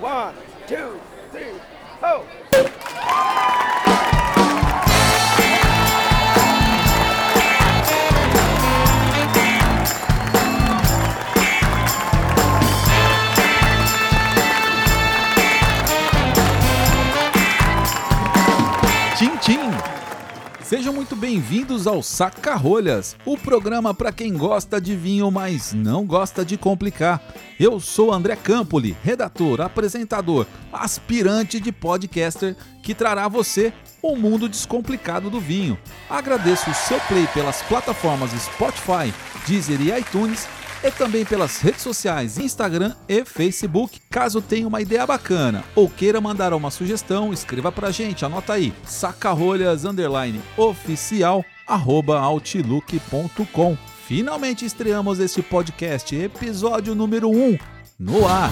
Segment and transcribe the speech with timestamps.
[0.00, 0.34] One,
[0.66, 1.00] two,
[1.30, 1.52] three,
[2.00, 2.26] ho!
[20.64, 26.42] Sejam muito bem-vindos ao Saca-Rolhas, o programa para quem gosta de vinho, mas não gosta
[26.42, 27.22] de complicar.
[27.60, 34.48] Eu sou André Campoli, redator, apresentador, aspirante de podcaster que trará a você o mundo
[34.48, 35.78] descomplicado do vinho.
[36.08, 39.12] Agradeço o seu play pelas plataformas Spotify,
[39.46, 40.48] Deezer e iTunes
[40.84, 44.00] e também pelas redes sociais Instagram e Facebook.
[44.10, 48.72] Caso tenha uma ideia bacana ou queira mandar uma sugestão, escreva pra gente, anota aí,
[48.84, 53.78] sacarolhas underline oficial arroba outlook.com.
[54.06, 57.58] Finalmente estreamos este podcast, episódio número 1,
[57.98, 58.50] no ar.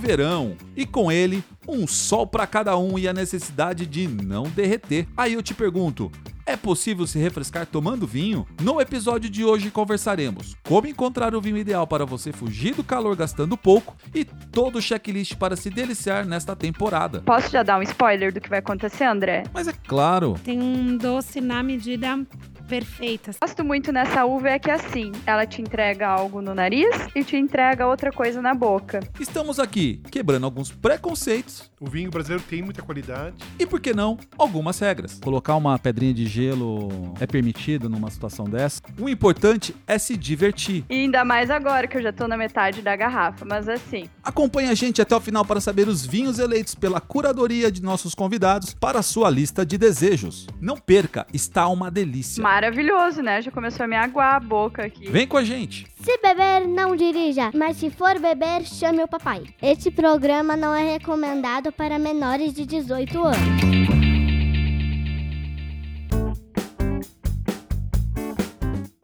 [0.00, 0.56] Verão.
[0.76, 5.06] E com ele, um sol para cada um e a necessidade de não derreter.
[5.16, 6.10] Aí eu te pergunto,
[6.50, 8.44] é possível se refrescar tomando vinho?
[8.60, 13.14] No episódio de hoje conversaremos como encontrar o vinho ideal para você fugir do calor
[13.14, 17.20] gastando pouco e todo o checklist para se deliciar nesta temporada.
[17.20, 19.44] Posso já dar um spoiler do que vai acontecer, André?
[19.54, 22.18] Mas é claro, Tem um doce na medida
[22.70, 23.32] perfeita.
[23.42, 27.24] Gosto muito nessa uva é que é assim, ela te entrega algo no nariz e
[27.24, 29.00] te entrega outra coisa na boca.
[29.18, 33.34] estamos aqui quebrando alguns preconceitos O vinho brasileiro tem muita qualidade.
[33.58, 35.18] e, por que não, algumas regras.
[35.20, 38.80] Colocar uma pedrinha de gelo é permitido numa situação dessa.
[39.00, 40.84] O importante é se divertir.
[40.88, 44.68] E ainda mais agora que eu já tô na metade da garrafa, mas assim, Acompanhe
[44.68, 48.74] a gente até o final para saber os vinhos eleitos pela curadoria de nossos convidados
[48.74, 50.46] para a sua lista de desejos.
[50.60, 52.40] Não perca, está uma delícia.
[52.60, 53.40] Maravilhoso, né?
[53.40, 55.10] Já começou a me aguar a boca aqui.
[55.10, 55.86] Vem com a gente.
[56.02, 59.44] Se beber, não dirija, mas se for beber, chame o papai.
[59.62, 63.38] Este programa não é recomendado para menores de 18 anos.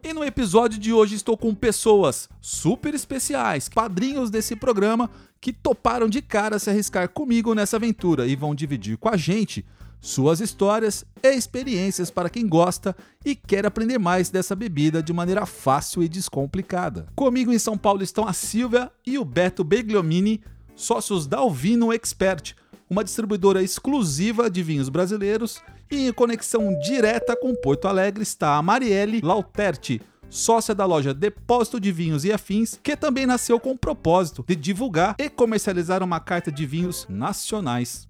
[0.05, 6.11] E no episódio de hoje estou com pessoas super especiais, padrinhos desse programa, que toparam
[6.11, 9.65] de cara se arriscar comigo nessa aventura e vão dividir com a gente
[10.01, 15.47] suas histórias e experiências para quem gosta e quer aprender mais dessa bebida de maneira
[15.47, 17.07] fácil e descomplicada.
[17.15, 20.43] Comigo em São Paulo estão a Silvia e o Beto Begliomini,
[20.75, 22.55] sócios da Alvino Expert,
[22.89, 28.63] uma distribuidora exclusiva de vinhos brasileiros, e em conexão direta com Porto Alegre está a
[28.63, 33.79] Marielle Lauterti, sócia da loja Depósito de Vinhos e Afins, que também nasceu com o
[33.79, 38.09] propósito de divulgar e comercializar uma carta de vinhos nacionais.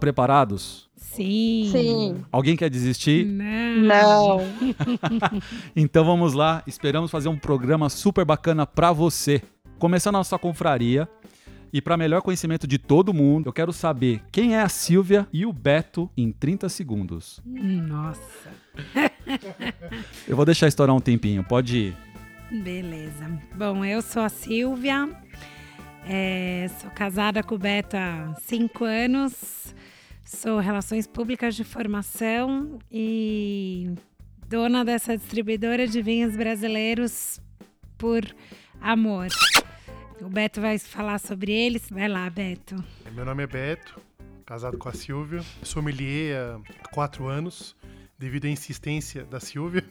[0.00, 0.88] Preparados?
[0.96, 1.68] Sim.
[1.70, 2.24] Sim.
[2.32, 3.24] Alguém quer desistir?
[3.26, 4.38] Não.
[4.38, 4.40] Não.
[5.76, 9.42] Então vamos lá, esperamos fazer um programa super bacana para você.
[9.78, 11.08] Começando a nossa confraria.
[11.72, 15.44] E para melhor conhecimento de todo mundo, eu quero saber quem é a Silvia e
[15.44, 17.40] o Beto em 30 segundos.
[17.44, 18.50] Nossa.
[20.28, 21.96] Eu vou deixar estourar um tempinho, pode ir.
[22.62, 23.28] Beleza.
[23.56, 25.08] Bom, eu sou a Silvia.
[26.06, 29.74] é, sou casada com o Beto há cinco anos.
[30.24, 33.94] Sou Relações Públicas de Formação e
[34.48, 37.38] dona dessa distribuidora de vinhos brasileiros
[37.98, 38.24] por
[38.80, 39.28] amor.
[40.22, 41.90] O Beto vai falar sobre eles.
[41.90, 42.82] Vai lá, Beto.
[43.12, 44.00] Meu nome é Beto,
[44.46, 45.42] casado com a Silvia.
[45.62, 47.76] Sommelier há quatro anos,
[48.18, 49.84] devido à insistência da Silvia.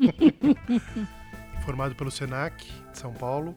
[1.63, 3.55] Formado pelo Senac de São Paulo.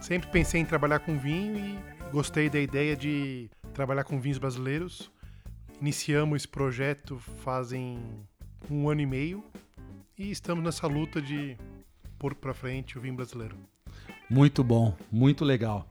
[0.00, 5.12] Sempre pensei em trabalhar com vinho e gostei da ideia de trabalhar com vinhos brasileiros.
[5.80, 7.98] Iniciamos esse projeto fazem
[8.70, 9.42] um ano e meio
[10.18, 11.56] e estamos nessa luta de
[12.18, 13.56] pôr para frente o vinho brasileiro.
[14.28, 15.88] Muito bom, muito legal.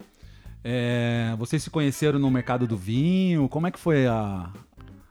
[0.64, 3.50] É, vocês se conheceram no mercado do vinho?
[3.50, 4.54] Como é que foi a.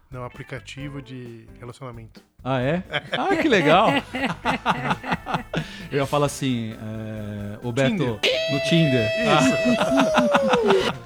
[0.08, 2.22] Não, aplicativo de relacionamento.
[2.44, 2.84] Ah, é?
[3.12, 3.88] Ah, que legal!
[5.90, 8.20] Eu ia falar assim, é, o Beto Tinder.
[8.52, 9.10] no Tinder.
[9.26, 9.40] Ah.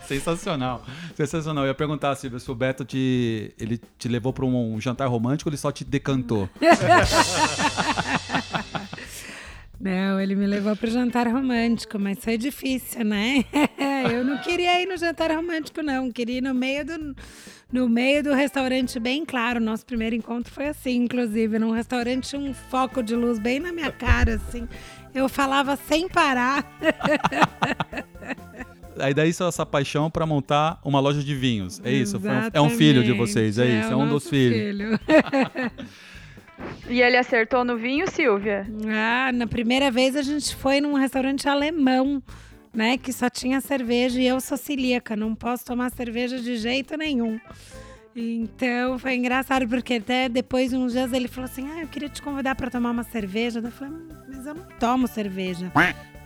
[0.06, 0.84] Sensacional.
[1.17, 1.64] Sensacional.
[1.64, 5.49] Eu ia perguntar, Silvia, se o Beto te, ele te levou para um, jantar romântico
[5.49, 6.50] ou ele só te decantou?
[9.81, 13.44] Não, ele me levou pro jantar romântico, mas foi difícil, né?
[14.12, 16.08] Eu não queria ir no jantar romântico, não.
[16.12, 17.17] Queria ir no meio do,
[17.72, 19.58] no meio do restaurante, bem claro.
[19.58, 23.90] Nosso primeiro encontro foi assim, inclusive, num restaurante, um foco de luz bem na minha
[23.90, 24.69] cara, assim.
[25.14, 26.64] Eu falava sem parar.
[28.98, 31.80] Aí daí só essa paixão para montar uma loja de vinhos.
[31.82, 32.20] É isso?
[32.20, 33.92] Foi um- é um filho de vocês, é, isso?
[33.92, 34.58] É um dos filhos.
[34.60, 34.98] filho.
[36.88, 38.64] E ele acertou no vinho, Silvia?
[38.86, 42.22] Ah, na primeira vez a gente foi num restaurante alemão,
[42.72, 42.96] né?
[42.96, 47.38] Que só tinha cerveja e eu sou celíaca, não posso tomar cerveja de jeito nenhum.
[48.14, 52.08] Então foi engraçado, porque até depois de uns dias ele falou assim: Ah, eu queria
[52.08, 53.60] te convidar para tomar uma cerveja.
[53.60, 55.70] Eu falei, "Hum, mas eu não tomo cerveja.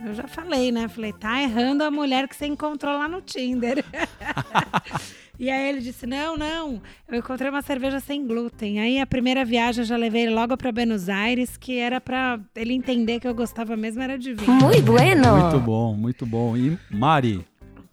[0.05, 0.89] Eu já falei, né?
[0.89, 3.83] Falei, tá errando a mulher que você encontrou lá no Tinder.
[5.39, 8.81] E aí ele disse: Não, não, eu encontrei uma cerveja sem glúten.
[8.81, 12.41] Aí a primeira viagem eu já levei ele logo para Buenos Aires, que era para
[12.55, 14.53] ele entender que eu gostava mesmo era de vinho.
[14.53, 15.37] Muito bueno.
[15.37, 16.57] Muito bom, muito bom.
[16.57, 17.45] E Mari,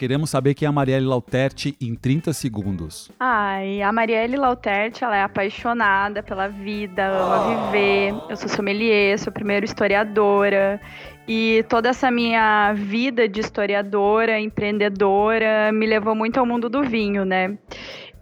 [0.04, 3.10] queremos saber quem é a Marielle Lauterti em 30 segundos.
[3.18, 8.14] Ai, a Marielle Lauterti, ela é apaixonada pela vida, ama viver.
[8.30, 10.78] Eu sou sommelier, sou primeiro historiadora.
[11.26, 17.24] E toda essa minha vida de historiadora, empreendedora, me levou muito ao mundo do vinho,
[17.24, 17.58] né?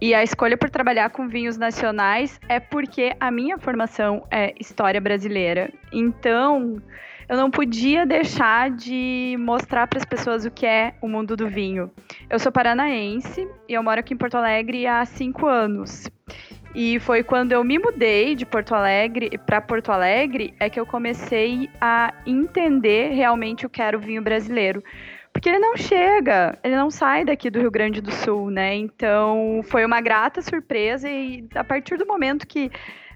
[0.00, 5.00] E a escolha por trabalhar com vinhos nacionais é porque a minha formação é história
[5.00, 5.68] brasileira.
[5.92, 6.80] Então,
[7.32, 11.48] eu não podia deixar de mostrar para as pessoas o que é o mundo do
[11.48, 11.90] vinho.
[12.28, 16.10] Eu sou paranaense e eu moro aqui em Porto Alegre há cinco anos.
[16.74, 20.84] E foi quando eu me mudei de Porto Alegre para Porto Alegre é que eu
[20.84, 24.84] comecei a entender realmente o que era o vinho brasileiro.
[25.32, 28.74] Porque ele não chega, ele não sai daqui do Rio Grande do Sul, né?
[28.74, 32.70] Então foi uma grata surpresa e a partir do momento que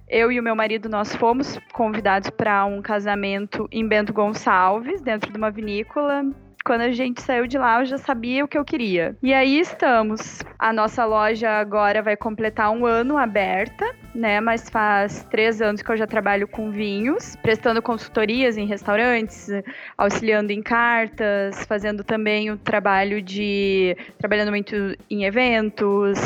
[0.09, 5.33] eu e o meu marido nós fomos convidados para um casamento em Bento Gonçalves, dentro
[5.33, 6.25] de uma vinícola.
[6.65, 9.17] Quando a gente saiu de lá, eu já sabia o que eu queria.
[9.23, 10.43] E aí estamos.
[10.59, 14.41] A nossa loja agora vai completar um ano aberta, né?
[14.41, 19.49] Mas faz três anos que eu já trabalho com vinhos, prestando consultorias em restaurantes,
[19.97, 23.97] auxiliando em cartas, fazendo também o trabalho de.
[24.19, 24.75] trabalhando muito
[25.09, 26.19] em eventos.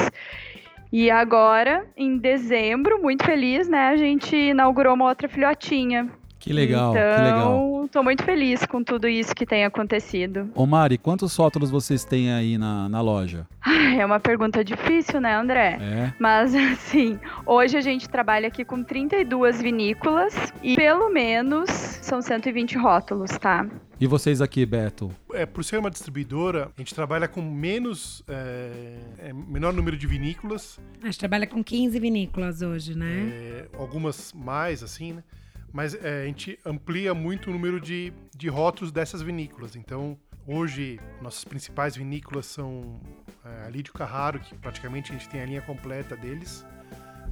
[0.92, 3.88] E agora, em dezembro, muito feliz, né?
[3.88, 6.10] A gente inaugurou uma outra filhotinha.
[6.40, 7.88] Que legal, então, que legal.
[7.92, 10.48] tô muito feliz com tudo isso que tem acontecido.
[10.54, 13.46] Ô Mari, quantos rótulos vocês têm aí na, na loja?
[13.60, 15.78] Ai, É uma pergunta difícil, né, André?
[15.78, 16.14] É?
[16.18, 22.78] Mas, assim, hoje a gente trabalha aqui com 32 vinícolas e pelo menos são 120
[22.78, 23.66] rótulos, tá?
[24.00, 25.14] E vocês aqui, Beto?
[25.34, 30.06] É, por ser uma distribuidora, a gente trabalha com menos, é, é, menor número de
[30.06, 33.28] vinícolas, A gente trabalha com 15 vinícolas hoje, né?
[33.30, 35.24] é, algumas mais, assim, né?
[35.72, 39.76] Mas é, a gente amplia muito o número de, de rótulos dessas vinícolas.
[39.76, 42.98] Então, hoje, nossas principais vinícolas são
[43.44, 46.64] é, a Lídio Carraro, que praticamente a gente tem a linha completa deles.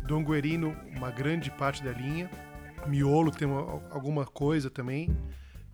[0.06, 2.30] Dom Guerino, uma grande parte da linha.
[2.86, 5.08] Miolo tem uma- alguma coisa também,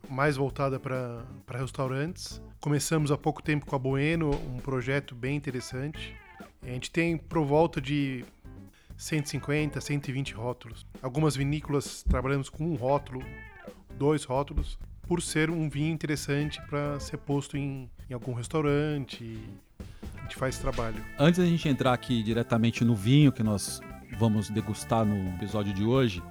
[0.08, 1.24] mais voltada para
[1.58, 2.40] restaurantes.
[2.60, 6.14] Começamos há pouco tempo com a Bueno, um projeto bem interessante.
[6.62, 8.24] A gente tem por volta de
[8.96, 10.86] 150, 120 rótulos.
[11.02, 13.22] Algumas vinícolas trabalhamos com um rótulo,
[13.98, 19.38] dois rótulos, por ser um vinho interessante para ser posto em, em algum restaurante.
[20.18, 21.04] A gente faz trabalho.
[21.18, 23.80] Antes da gente entrar aqui diretamente no vinho que nós
[24.18, 26.22] vamos degustar no episódio de hoje,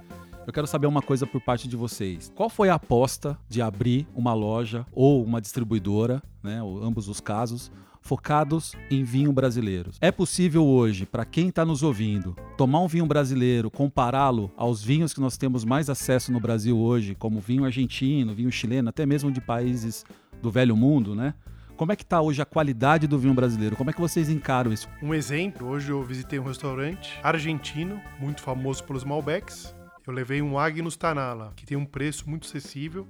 [0.46, 2.32] eu quero saber uma coisa por parte de vocês.
[2.34, 7.20] Qual foi a aposta de abrir uma loja ou uma distribuidora, né, ou ambos os
[7.20, 9.96] casos, focados em vinho brasileiros?
[10.00, 15.14] É possível hoje, para quem está nos ouvindo, tomar um vinho brasileiro, compará-lo aos vinhos
[15.14, 19.32] que nós temos mais acesso no Brasil hoje, como vinho argentino, vinho chileno, até mesmo
[19.32, 20.04] de países
[20.42, 21.34] do velho mundo, né?
[21.76, 23.74] Como é que está hoje a qualidade do vinho brasileiro?
[23.74, 24.88] Como é que vocês encaram isso?
[25.02, 29.74] Um exemplo, hoje eu visitei um restaurante argentino, muito famoso pelos Malbecs.
[30.06, 33.06] Eu levei um Agnus Tanala, que tem um preço muito acessível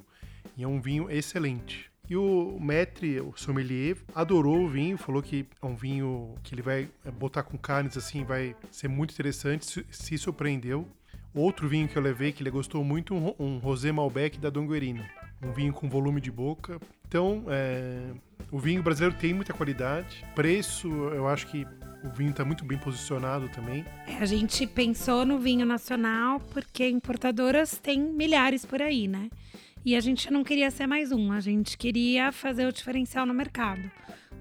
[0.57, 1.91] e é um vinho excelente.
[2.09, 6.61] E o maître, o sommelier, adorou o vinho, falou que é um vinho que ele
[6.63, 10.87] vai eh, botar com carnes assim, vai ser muito interessante, se- surpreendeu.
[11.35, 14.67] Outro vinho que eu levei que ele gostou muito, um, um Rosé Malbec da Dom
[14.67, 15.03] Guerino.
[15.43, 16.79] Um vinho com volume de boca.
[17.09, 18.11] Então, é,
[18.53, 20.25] o vinho brasileiro tem muita qualidade.
[20.35, 21.67] Preço, eu acho que
[22.05, 23.85] o vinho está muito bem posicionado também.
[24.07, 29.31] É, A gente pensou no vinho nacional porque importadoras tem milhares por aí, né?
[29.85, 33.33] E a gente não queria ser mais um, a gente queria fazer o diferencial no
[33.33, 33.91] mercado.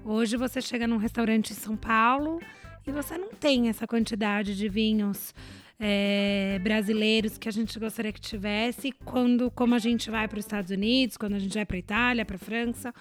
[0.04, 2.38] Hoje você chega num restaurante em São Paulo
[2.86, 5.34] e você não tem essa quantidade de vinhos
[5.80, 10.44] é, brasileiros que a gente gostaria que tivesse quando como a gente vai para os
[10.44, 12.94] Estados Unidos, quando a gente vai para Itália, para França.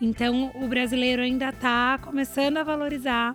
[0.00, 3.34] Então o brasileiro ainda está começando a valorizar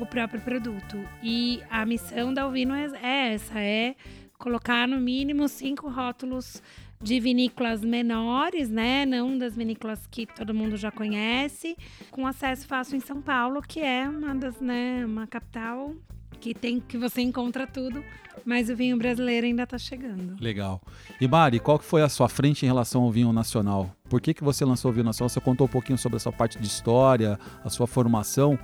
[0.00, 0.98] o próprio produto.
[1.22, 3.94] E a missão da Alvino é, é essa, é
[4.38, 6.62] colocar no mínimo cinco rótulos
[7.00, 9.04] de vinícolas menores, né?
[9.04, 11.76] Não das vinícolas que todo mundo já conhece,
[12.10, 15.94] com acesso fácil em São Paulo, que é uma das, né, uma capital
[16.40, 18.02] que tem que você encontra tudo,
[18.44, 20.36] mas o vinho brasileiro ainda está chegando.
[20.40, 20.80] Legal.
[21.20, 23.94] E Mari, qual que foi a sua frente em relação ao vinho nacional?
[24.08, 25.28] Por que, que você lançou o vinho nacional?
[25.28, 28.58] Você contou um pouquinho sobre essa parte de história, a sua formação.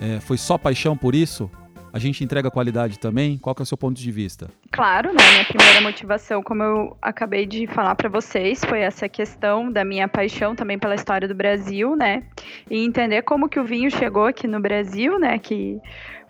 [0.00, 1.50] É, foi só paixão por isso?
[1.92, 3.36] A gente entrega qualidade também?
[3.36, 4.48] Qual que é o seu ponto de vista?
[4.70, 5.30] Claro, né?
[5.32, 10.06] Minha primeira motivação, como eu acabei de falar para vocês, foi essa questão da minha
[10.06, 12.22] paixão também pela história do Brasil, né?
[12.70, 15.38] E entender como que o vinho chegou aqui no Brasil, né?
[15.38, 15.78] Que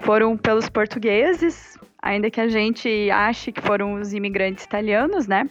[0.01, 5.49] foram pelos portugueses, ainda que a gente ache que foram os imigrantes italianos, né?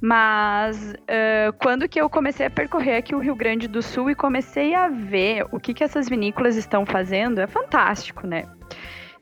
[0.00, 4.14] Mas uh, quando que eu comecei a percorrer aqui o Rio Grande do Sul e
[4.14, 8.44] comecei a ver o que, que essas vinícolas estão fazendo, é fantástico, né?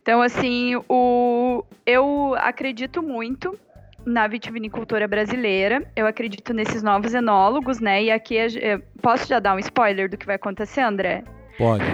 [0.00, 3.56] Então, assim, o, eu acredito muito
[4.04, 5.88] na vitivinicultura brasileira.
[5.94, 8.02] Eu acredito nesses novos enólogos, né?
[8.02, 8.36] E aqui
[9.00, 11.22] posso já dar um spoiler do que vai acontecer, André?
[11.56, 11.84] Pode.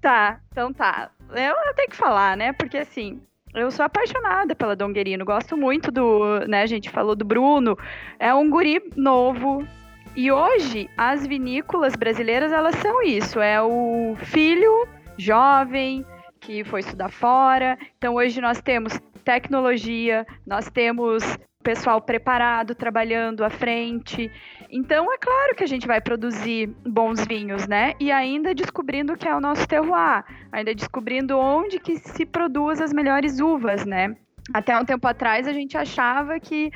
[0.00, 1.10] tá, então tá.
[1.30, 2.52] Eu tenho que falar, né?
[2.52, 3.20] Porque assim,
[3.56, 7.76] eu sou apaixonada pela Donguerino, gosto muito do, né, a gente falou do Bruno,
[8.18, 9.66] é um guri novo.
[10.14, 14.86] E hoje as vinícolas brasileiras, elas são isso, é o filho
[15.18, 16.04] jovem
[16.40, 17.78] que foi estudar fora.
[17.98, 21.22] Então hoje nós temos tecnologia, nós temos
[21.62, 24.30] pessoal preparado, trabalhando à frente.
[24.70, 27.94] Então, é claro que a gente vai produzir bons vinhos, né?
[28.00, 32.80] E ainda descobrindo o que é o nosso terroir, ainda descobrindo onde que se produz
[32.80, 34.16] as melhores uvas, né?
[34.54, 36.70] Até um tempo atrás a gente achava que,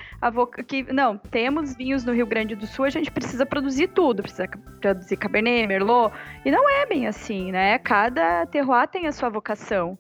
[0.67, 4.49] que não, temos vinhos no Rio Grande do Sul, a gente precisa produzir tudo, precisa
[4.81, 6.13] produzir Cabernet, Merlot,
[6.45, 7.79] e não é bem assim, né?
[7.79, 9.97] Cada terroir tem a sua vocação.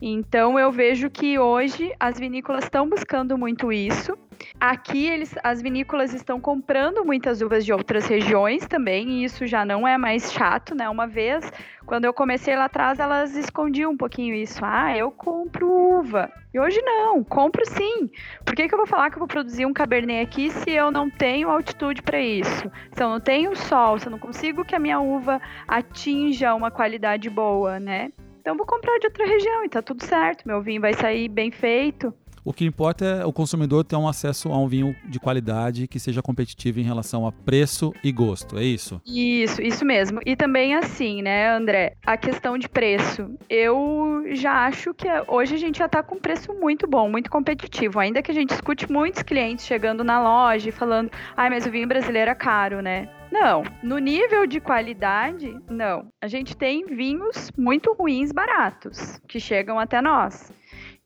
[0.00, 4.16] Então eu vejo que hoje as vinícolas estão buscando muito isso.
[4.60, 9.64] Aqui eles, as vinícolas estão comprando muitas uvas de outras regiões também, e isso já
[9.64, 10.88] não é mais chato, né?
[10.88, 11.50] Uma vez,
[11.84, 14.60] quando eu comecei lá atrás, elas escondiam um pouquinho isso.
[14.62, 16.30] Ah, eu compro uva.
[16.54, 18.08] E hoje não, compro sim.
[18.44, 20.92] Por que, que eu vou falar que eu vou produzir um cabernet aqui se eu
[20.92, 22.70] não tenho altitude para isso?
[22.92, 26.70] Se eu não tenho sol, se eu não consigo que a minha uva atinja uma
[26.70, 28.12] qualidade boa, né?
[28.40, 30.46] Então vou comprar de outra região e tá tudo certo.
[30.46, 32.14] Meu vinho vai sair bem feito.
[32.44, 35.98] O que importa é o consumidor ter um acesso a um vinho de qualidade que
[35.98, 39.00] seja competitivo em relação a preço e gosto, é isso?
[39.06, 40.20] Isso, isso mesmo.
[40.24, 43.30] E também assim, né, André, a questão de preço.
[43.48, 47.30] Eu já acho que hoje a gente já tá com um preço muito bom, muito
[47.30, 47.98] competitivo.
[47.98, 51.70] Ainda que a gente escute muitos clientes chegando na loja e falando, ai, mas o
[51.70, 53.08] vinho brasileiro é caro, né?
[53.30, 56.10] Não, no nível de qualidade, não.
[56.20, 60.50] A gente tem vinhos muito ruins baratos que chegam até nós.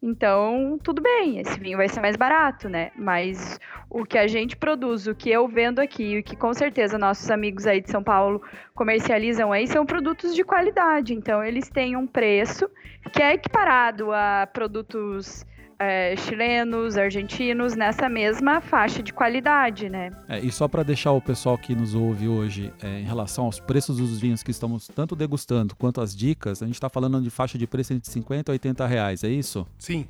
[0.05, 2.91] Então, tudo bem, esse vinho vai ser mais barato, né?
[2.97, 6.99] Mas o que a gente produz, o que eu vendo aqui, o que com certeza
[6.99, 8.43] nossos amigos aí de São Paulo
[8.75, 11.15] comercializam aí, são produtos de qualidade.
[11.15, 12.69] Então, eles têm um preço
[13.13, 15.47] que é equiparado a produtos
[15.83, 20.11] é, chilenos, argentinos nessa mesma faixa de qualidade, né?
[20.29, 23.59] É, e só para deixar o pessoal que nos ouve hoje é, em relação aos
[23.59, 27.31] preços dos vinhos que estamos tanto degustando quanto as dicas, a gente está falando de
[27.31, 29.67] faixa de preço entre 50 e 80 reais, é isso?
[29.79, 30.07] Sim.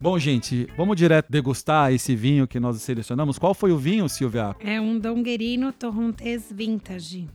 [0.00, 3.38] Bom, gente, vamos direto degustar esse vinho que nós selecionamos.
[3.38, 4.56] Qual foi o vinho, Silvia?
[4.58, 7.28] É um Donguerino Torrontés Vintage.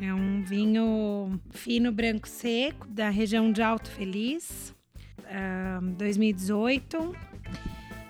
[0.00, 4.72] É um vinho fino branco seco da região de Alto Feliz.
[5.96, 7.14] 2018.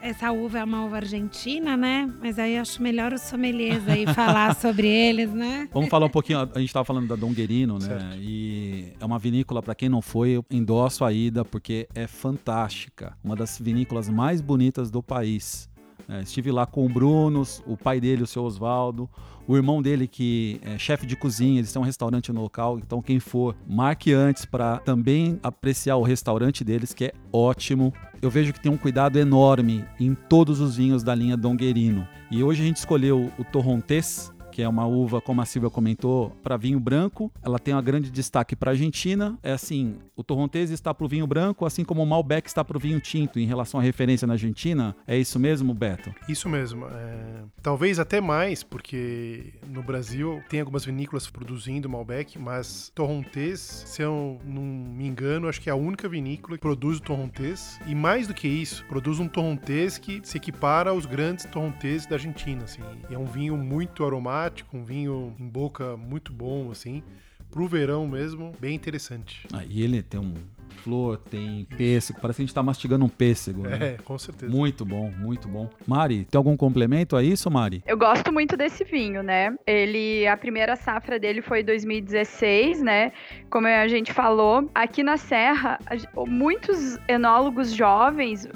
[0.02, 2.12] Essa uva é uma uva argentina, né?
[2.20, 5.68] Mas aí acho melhor os sommeliers aí falar sobre eles, né?
[5.72, 7.86] Vamos falar um pouquinho, a gente estava falando da Donguerino, né?
[7.86, 8.16] Certo.
[8.18, 13.16] E é uma vinícola, para quem não foi, eu endosso a ida, porque é fantástica.
[13.22, 15.70] Uma das vinícolas mais bonitas do país.
[16.08, 19.08] É, estive lá com o Bruno, o pai dele, o seu Oswaldo,
[19.46, 23.02] o irmão dele que é chefe de cozinha, eles têm um restaurante no local, então
[23.02, 27.92] quem for, marque antes para também apreciar o restaurante deles, que é ótimo.
[28.20, 32.06] Eu vejo que tem um cuidado enorme em todos os vinhos da linha Donguerino.
[32.30, 36.30] E hoje a gente escolheu o Torrontés, que é uma uva, como a Silvia comentou,
[36.42, 37.32] para vinho branco.
[37.42, 39.38] Ela tem um grande destaque para a Argentina.
[39.42, 42.76] É assim, o Torrontés está para o vinho branco, assim como o Malbec está para
[42.76, 43.40] o vinho tinto.
[43.40, 46.14] Em relação à referência na Argentina, é isso mesmo, Beto?
[46.28, 46.86] Isso mesmo.
[46.86, 47.42] É...
[47.62, 54.38] Talvez até mais, porque no Brasil tem algumas vinícolas produzindo Malbec, mas Torrontés, se eu
[54.44, 57.80] não me engano, acho que é a única vinícola que produz o Torrontés.
[57.86, 62.16] E mais do que isso, produz um Torrontés que se equipara aos grandes Torrontés da
[62.16, 62.64] Argentina.
[62.64, 62.82] Assim.
[63.10, 67.02] é um vinho muito aromático aromático, um vinho em boca muito bom, assim.
[67.50, 69.46] Pro verão mesmo, bem interessante.
[69.52, 70.34] Ah, e ele tem um
[70.82, 72.18] flor, tem pêssego.
[72.18, 73.62] Parece que a gente tá mastigando um pêssego.
[73.62, 73.78] Né?
[73.92, 74.50] É, com certeza.
[74.50, 75.68] Muito bom, muito bom.
[75.86, 77.82] Mari, tem algum complemento a isso, Mari?
[77.86, 79.54] Eu gosto muito desse vinho, né?
[79.66, 83.12] Ele, a primeira safra dele foi 2016, né?
[83.50, 85.78] Como a gente falou, aqui na Serra,
[86.26, 88.48] muitos enólogos jovens,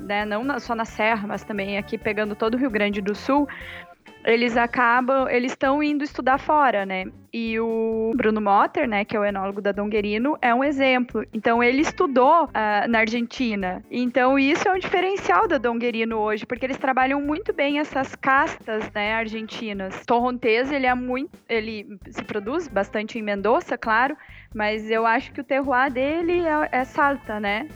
[0.00, 0.24] né?
[0.24, 3.48] Não só na Serra, mas também aqui pegando todo o Rio Grande do Sul,
[4.24, 7.04] eles acabam, eles estão indo estudar fora, né?
[7.32, 11.24] E o Bruno Motter, né, que é o enólogo da Donguerino, é um exemplo.
[11.32, 13.84] Então ele estudou uh, na Argentina.
[13.90, 18.90] Então isso é um diferencial da Donguerino hoje, porque eles trabalham muito bem essas castas,
[18.92, 20.04] né, argentinas.
[20.04, 24.16] Torrontés, ele é muito, ele se produz bastante em Mendoza, claro,
[24.52, 27.68] mas eu acho que o terroir dele é, é Salta, né?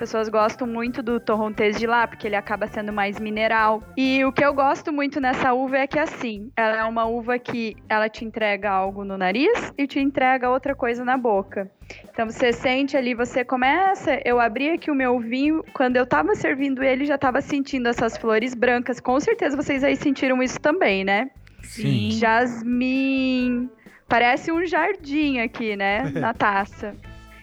[0.00, 3.82] Pessoas gostam muito do torrontés de lá, porque ele acaba sendo mais mineral.
[3.98, 7.38] E o que eu gosto muito nessa uva é que assim, ela é uma uva
[7.38, 11.70] que ela te entrega algo no nariz e te entrega outra coisa na boca.
[12.10, 16.34] Então você sente ali, você começa, eu abri aqui o meu vinho, quando eu tava
[16.34, 19.00] servindo ele, já tava sentindo essas flores brancas.
[19.00, 21.30] Com certeza vocês aí sentiram isso também, né?
[21.62, 22.10] Sim.
[22.12, 23.68] Jasmim,
[24.08, 26.96] parece um jardim aqui, né, na taça.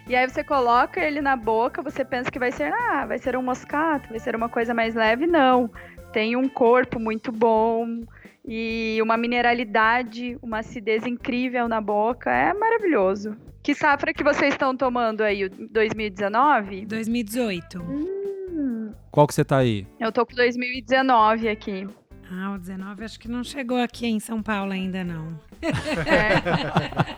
[0.10, 3.36] E aí você coloca ele na boca, você pensa que vai ser, ah, vai ser
[3.36, 5.28] um moscato, vai ser uma coisa mais leve.
[5.28, 5.70] Não.
[6.14, 8.04] Tem um corpo muito bom
[8.48, 12.32] e uma mineralidade, uma acidez incrível na boca.
[12.32, 13.36] É maravilhoso.
[13.62, 15.50] Que safra que vocês estão tomando aí?
[15.50, 16.86] 2019?
[16.86, 17.82] 2018.
[17.82, 18.94] Hum.
[19.12, 19.86] Qual que você tá aí?
[20.00, 21.86] Eu tô com 2019 aqui.
[22.32, 25.38] Ah, o 19 acho que não chegou aqui em São Paulo ainda, não.
[25.62, 27.18] É.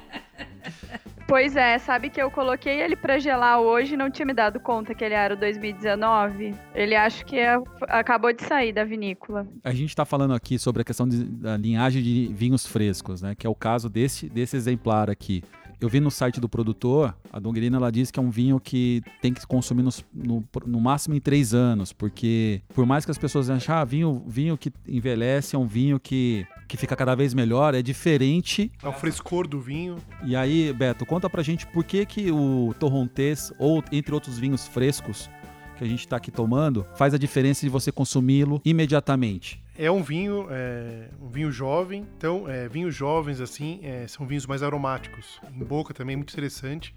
[1.30, 4.60] Pois é, sabe que eu coloquei ele para gelar hoje e não tinha me dado
[4.60, 6.56] conta que ele era o 2019.
[6.74, 9.48] Ele acho que é, acabou de sair da vinícola.
[9.64, 13.36] A gente está falando aqui sobre a questão de, da linhagem de vinhos frescos, né?
[13.36, 15.44] Que é o caso desse, desse exemplar aqui.
[15.82, 19.02] Eu vi no site do produtor, a Donguerina ela diz que é um vinho que
[19.22, 23.18] tem que consumir no, no, no, máximo em três anos, porque por mais que as
[23.18, 27.34] pessoas achem, ah, vinho, vinho que envelhece é um vinho que, que fica cada vez
[27.34, 28.70] melhor, é diferente.
[28.84, 29.96] É o frescor do vinho.
[30.26, 34.68] E aí, Beto, conta pra gente por que, que o Torrontés, ou entre outros vinhos
[34.68, 35.30] frescos
[35.78, 39.64] que a gente está aqui tomando, faz a diferença de você consumi-lo imediatamente.
[39.82, 42.06] É um vinho, é, um vinho jovem.
[42.18, 45.40] Então, é, vinhos jovens assim é, são vinhos mais aromáticos.
[45.56, 46.94] Em boca também é muito interessante,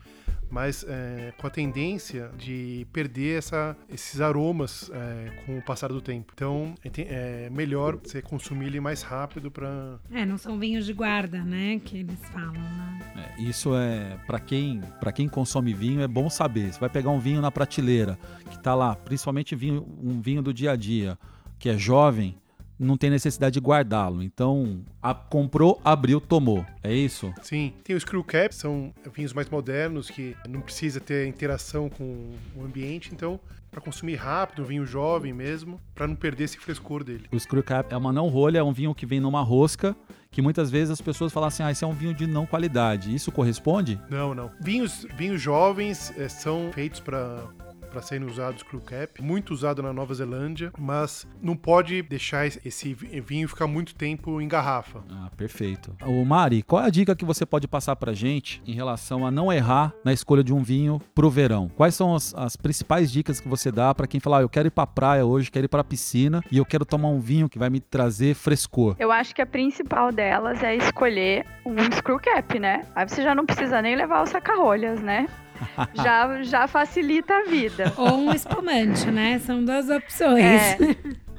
[0.51, 6.01] mas é, com a tendência de perder essa, esses aromas é, com o passar do
[6.01, 6.33] tempo.
[6.35, 10.01] Então, é, é melhor você consumir ele mais rápido para.
[10.11, 12.53] É, não são vinhos de guarda, né, que eles falam.
[12.55, 13.35] Né?
[13.39, 16.73] isso é para quem para quem consome vinho é bom saber.
[16.73, 18.19] Você vai pegar um vinho na prateleira
[18.51, 21.17] que está lá, principalmente vinho, um vinho do dia a dia
[21.63, 22.35] que é jovem
[22.83, 24.23] não tem necessidade de guardá-lo.
[24.23, 26.65] Então, a, comprou, abriu, tomou.
[26.83, 27.33] É isso?
[27.43, 27.73] Sim.
[27.85, 32.65] Tem os screw caps, são vinhos mais modernos que não precisa ter interação com o
[32.65, 33.41] ambiente, então
[33.71, 37.25] para consumir rápido, um vinho jovem mesmo, para não perder esse frescor dele.
[37.33, 39.97] O screw cap é uma não rolha, é um vinho que vem numa rosca
[40.33, 43.15] que muitas vezes as pessoas falam assim, ah, esse é um vinho de não qualidade.
[43.15, 44.01] Isso corresponde?
[44.11, 44.51] Não, não.
[44.61, 47.45] Vinhos, vinhos jovens é, são feitos para
[47.93, 52.95] para serem usados crew cap, muito usado na Nova Zelândia, mas não pode deixar esse
[52.95, 55.05] vinho ficar muito tempo em garrafa.
[55.11, 55.95] Ah, perfeito.
[56.07, 59.31] O Mari, qual é a dica que você pode passar pra gente em relação a
[59.31, 61.69] não errar na escolha de um vinho pro verão?
[61.77, 64.69] Quais são as, as principais dicas que você dá para quem falar, ah, eu quero
[64.69, 67.59] ir pra praia hoje, quero ir pra piscina e eu quero tomar um vinho que
[67.59, 68.97] vai me trazer frescor?
[68.99, 72.87] Eu acho que a principal delas é escolher um screw cap, né?
[72.95, 75.29] Aí você já não precisa nem levar os sacarolhas, né?
[75.95, 77.93] já, já facilita a vida.
[77.97, 79.39] Ou um espumante, né?
[79.39, 80.45] São duas opções.
[80.45, 80.79] É.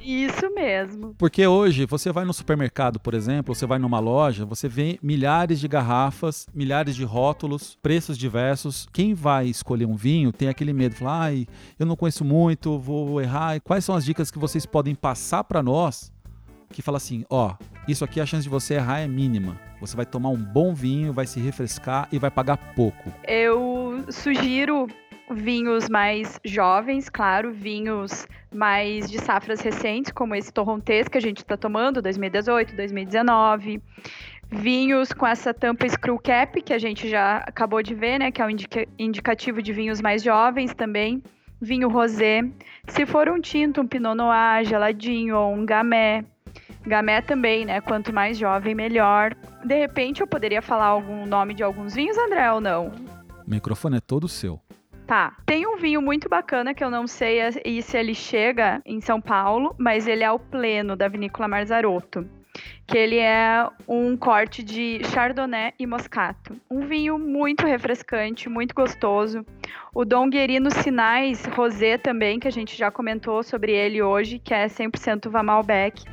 [0.03, 1.15] Isso mesmo.
[1.17, 5.61] Porque hoje você vai no supermercado, por exemplo, você vai numa loja, você vê milhares
[5.61, 8.85] de garrafas, milhares de rótulos, preços diversos.
[8.91, 11.47] Quem vai escolher um vinho tem aquele medo, falar, ai,
[11.79, 13.61] eu não conheço muito, vou errar.
[13.61, 16.11] Quais são as dicas que vocês podem passar para nós
[16.73, 17.53] que fala assim, ó,
[17.87, 19.57] isso aqui a chance de você errar é mínima.
[19.79, 23.13] Você vai tomar um bom vinho, vai se refrescar e vai pagar pouco.
[23.25, 23.72] Eu
[24.09, 24.87] sugiro
[25.31, 31.37] vinhos mais jovens, claro, vinhos mais de safras recentes, como esse torrontés que a gente
[31.37, 33.81] está tomando, 2018, 2019.
[34.51, 38.31] Vinhos com essa tampa screw cap, que a gente já acabou de ver, né?
[38.31, 41.23] Que é o indica indicativo de vinhos mais jovens também.
[41.59, 42.41] Vinho rosé.
[42.87, 46.23] Se for um tinto, um pinot noir geladinho ou um gamay.
[46.85, 47.81] Gamé também, né?
[47.81, 49.33] Quanto mais jovem, melhor.
[49.63, 52.91] De repente, eu poderia falar algum nome de alguns vinhos, André, ou não?
[53.45, 54.59] O microfone é todo seu.
[55.05, 55.35] Tá.
[55.45, 57.39] Tem um vinho muito bacana que eu não sei
[57.81, 62.27] se ele chega em São Paulo, mas ele é o pleno da Vinícola Marzarotto.
[62.85, 66.55] que ele é um corte de Chardonnay e Moscato.
[66.69, 69.43] Um vinho muito refrescante, muito gostoso.
[69.93, 74.53] O Dom Guerino Sinais Rosé também, que a gente já comentou sobre ele hoje, que
[74.53, 76.03] é 100% Vamalbec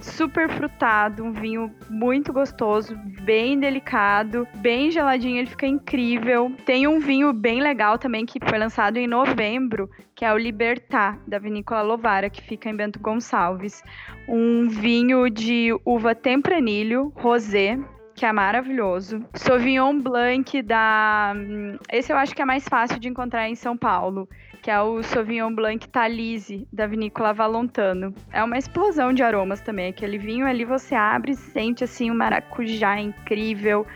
[0.00, 6.52] super frutado, um vinho muito gostoso, bem delicado, bem geladinho, ele fica incrível.
[6.64, 11.18] Tem um vinho bem legal também que foi lançado em novembro, que é o Libertar,
[11.26, 13.82] da Vinícola Lovara, que fica em Bento Gonçalves.
[14.28, 17.78] Um vinho de uva tempranilho, rosé,
[18.14, 19.24] que é maravilhoso.
[19.34, 21.32] Sauvignon Blanc da.
[21.34, 24.28] Hum, esse eu acho que é mais fácil de encontrar em São Paulo
[24.62, 28.14] que é o Sauvignon Blanc Talise, da vinícola Valontano.
[28.30, 29.88] É uma explosão de aromas também.
[29.88, 33.86] Aquele vinho ali você abre e sente assim um maracujá incrível,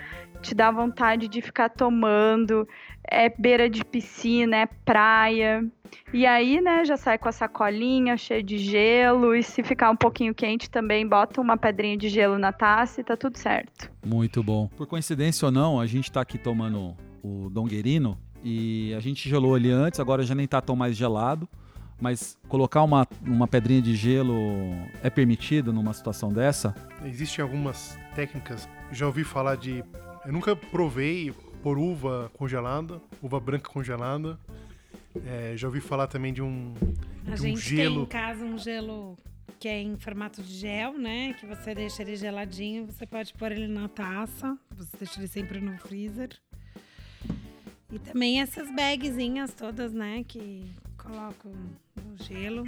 [0.41, 2.67] te dá vontade de ficar tomando.
[3.07, 5.65] É beira de piscina, é praia.
[6.13, 9.35] E aí, né, já sai com a sacolinha cheia de gelo.
[9.35, 13.05] E se ficar um pouquinho quente também, bota uma pedrinha de gelo na taça e
[13.05, 13.91] tá tudo certo.
[14.05, 14.69] Muito bom.
[14.69, 19.55] Por coincidência ou não, a gente tá aqui tomando o Donguerino e a gente gelou
[19.55, 21.49] ali antes, agora já nem tá tão mais gelado.
[22.01, 24.35] Mas colocar uma, uma pedrinha de gelo
[25.03, 26.75] é permitido numa situação dessa?
[27.05, 28.69] Existem algumas técnicas.
[28.93, 29.83] Já ouvi falar de.
[30.27, 34.39] Eu nunca provei por uva congelada, uva branca congelada.
[35.25, 36.75] É, já ouvi falar também de um,
[37.27, 37.95] a de gente um gelo.
[37.95, 39.17] tem em casa um gelo
[39.59, 41.33] que é em formato de gel, né?
[41.35, 45.61] Que você deixa ele geladinho, você pode pôr ele na taça, você deixa ele sempre
[45.61, 46.31] no freezer.
[47.95, 50.25] E também essas bagzinhas todas, né?
[50.27, 51.53] Que colocam
[52.05, 52.67] no gelo.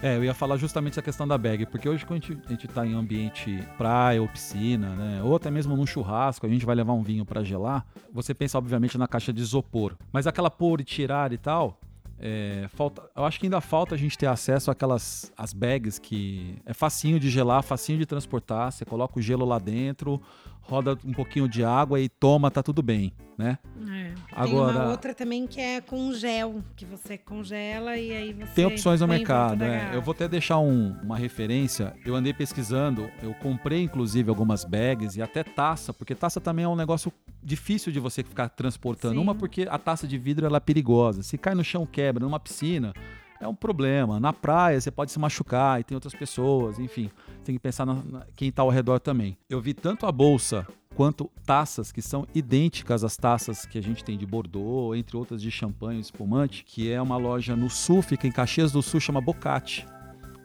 [0.00, 2.50] É, eu ia falar justamente essa questão da bag, porque hoje quando a gente, a
[2.50, 6.64] gente tá em ambiente praia ou piscina, né, ou até mesmo num churrasco, a gente
[6.64, 9.96] vai levar um vinho para gelar, você pensa obviamente na caixa de isopor.
[10.12, 11.80] Mas aquela pôr e tirar e tal,
[12.20, 16.56] é, falta, eu acho que ainda falta a gente ter acesso àquelas as bags que
[16.64, 20.22] é facinho de gelar, facinho de transportar, você coloca o gelo lá dentro,
[20.68, 23.58] roda um pouquinho de água e toma, tá tudo bem, né?
[23.90, 24.12] É.
[24.32, 28.52] Agora- Tem uma outra também que é com gel, que você congela e aí você.
[28.54, 29.78] Tem opções no mercado, é.
[29.78, 29.94] garrafa.
[29.96, 31.94] Eu vou até deixar um- uma referência.
[32.04, 36.68] Eu andei pesquisando, eu comprei inclusive algumas bags e até taça, porque taça também é
[36.68, 37.10] um negócio
[37.42, 39.14] difícil de você ficar transportando.
[39.14, 39.20] Sim.
[39.20, 41.22] Uma porque a taça de vidro ela é perigosa.
[41.22, 42.92] Se cai no chão quebra, numa piscina
[43.40, 44.20] é um problema.
[44.20, 47.10] Na praia você pode se machucar e tem outras pessoas, enfim.
[47.48, 49.38] Tem que pensar na, na- quem está ao redor também.
[49.48, 54.04] Eu vi tanto a bolsa quanto taças que são idênticas às taças que a gente
[54.04, 58.26] tem de Bordeaux, entre outras de champanhe espumante, que é uma loja no sul, fica
[58.26, 59.86] em Caxias do Sul, chama Bocate.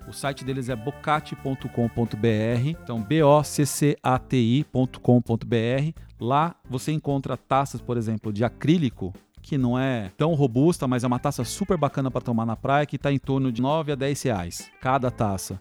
[0.08, 6.00] O site deles é bocate.com.br, então B-O-C-C-A-T-I.com.br.
[6.22, 11.08] Lá você encontra taças, por exemplo, de acrílico, que não é tão robusta, mas é
[11.08, 13.96] uma taça super bacana para tomar na praia, que está em torno de 9 a
[13.96, 15.60] 10 reais cada taça.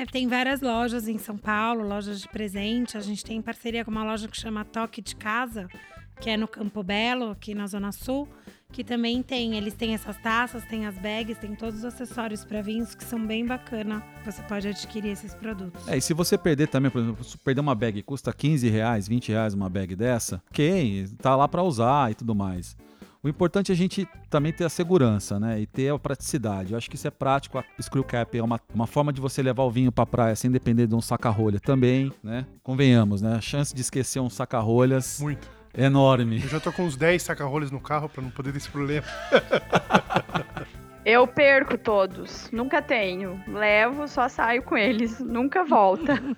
[0.00, 2.96] É, tem várias lojas em São Paulo, lojas de presente.
[2.96, 5.68] A gente tem parceria com uma loja que chama Toque de Casa,
[6.18, 8.26] que é no Campo Belo, aqui na Zona Sul,
[8.72, 9.58] que também tem.
[9.58, 13.26] Eles têm essas taças, tem as bags, tem todos os acessórios para vinhos que são
[13.26, 14.02] bem bacana.
[14.24, 15.86] Você pode adquirir esses produtos.
[15.86, 19.06] É, e se você perder também, por exemplo, se perder uma bag custa 15 reais,
[19.06, 22.74] 20 reais uma bag dessa, ok, tá lá para usar e tudo mais.
[23.22, 25.60] O importante é a gente também ter a segurança, né?
[25.60, 26.72] E ter a praticidade.
[26.72, 27.58] Eu acho que isso é prático.
[27.58, 30.50] A Screw Cap é uma, uma forma de você levar o vinho pra praia sem
[30.50, 32.46] depender de um saca-rolha também, né?
[32.62, 33.34] Convenhamos, né?
[33.34, 35.46] A chance de esquecer um saca-rolhas Muito.
[35.74, 36.40] é enorme.
[36.42, 39.06] Eu já tô com uns 10 saca-rolhas no carro pra não poder ter esse problema.
[41.04, 43.40] Eu perco todos, nunca tenho.
[43.48, 46.20] Levo, só saio com eles, nunca volta.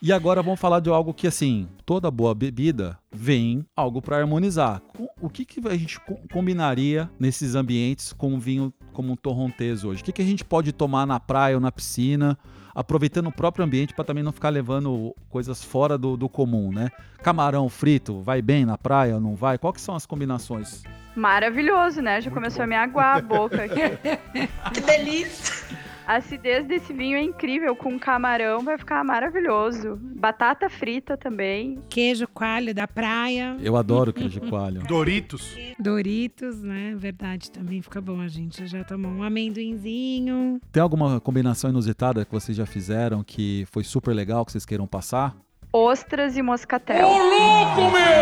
[0.00, 4.82] E agora vamos falar de algo que, assim, toda boa bebida vem algo para harmonizar.
[5.20, 9.84] O que, que a gente co- combinaria nesses ambientes com um vinho como um torrontés
[9.84, 10.02] hoje?
[10.02, 12.36] O que, que a gente pode tomar na praia ou na piscina,
[12.74, 16.90] aproveitando o próprio ambiente para também não ficar levando coisas fora do, do comum, né?
[17.22, 19.58] Camarão frito, vai bem na praia ou não vai?
[19.58, 20.82] Quais que são as combinações?
[21.14, 22.20] Maravilhoso, né?
[22.20, 22.64] Já Muito começou bom.
[22.64, 23.80] a me aguar a boca aqui.
[24.72, 25.61] Que delícia!
[26.06, 29.98] A acidez desse vinho é incrível, com camarão vai ficar maravilhoso.
[30.16, 31.78] Batata frita também.
[31.88, 34.82] Queijo coalho da praia, Eu adoro queijo coalho.
[34.86, 35.56] Doritos.
[35.78, 36.94] Doritos, né?
[36.96, 38.20] Verdade, também fica bom.
[38.20, 40.60] A gente já tomou um amendoinzinho.
[40.72, 44.86] Tem alguma combinação inusitada que vocês já fizeram que foi super legal, que vocês queiram
[44.86, 45.36] passar?
[45.72, 47.08] Ostras e moscatel.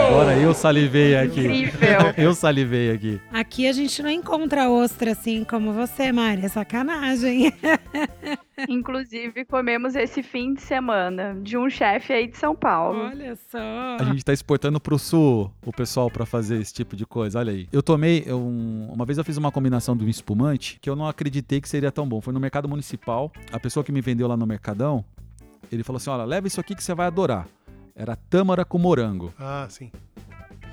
[0.09, 1.41] Agora eu salivei aqui.
[1.41, 1.81] Incrível.
[2.17, 3.21] Eu salivei aqui.
[3.33, 6.45] Aqui a gente não encontra ostra assim como você, Mari.
[6.45, 7.53] É sacanagem.
[8.69, 13.01] Inclusive, comemos esse fim de semana de um chefe aí de São Paulo.
[13.07, 13.59] Olha só.
[13.99, 17.53] A gente tá exportando pro sul o pessoal pra fazer esse tipo de coisa, olha
[17.53, 17.67] aí.
[17.73, 20.95] Eu tomei, eu- um- uma vez eu fiz uma combinação de um espumante que eu
[20.95, 22.21] não acreditei que seria tão bom.
[22.21, 25.05] Foi no mercado municipal, a pessoa que me vendeu lá no Mercadão,
[25.71, 27.47] Ele falou assim: olha, leva isso aqui que você vai adorar.
[27.95, 29.33] Era tâmara com morango.
[29.39, 29.91] Ah, sim.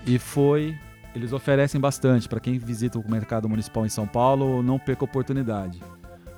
[0.06, 0.78] E foi.
[1.16, 2.30] Eles oferecem bastante.
[2.30, 5.82] Para quem visita o mercado municipal em São Paulo, não perca a oportunidade.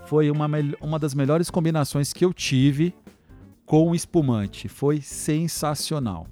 [0.05, 0.47] Foi uma,
[0.81, 2.93] uma das melhores combinações que eu tive
[3.65, 4.67] com o espumante.
[4.67, 6.25] Foi sensacional.